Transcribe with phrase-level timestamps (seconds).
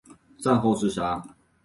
[0.39, 1.23] 战后自杀。